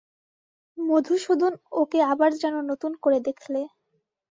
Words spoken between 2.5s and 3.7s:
নতুন করে দেখলে।